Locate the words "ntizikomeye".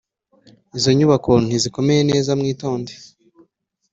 1.45-2.01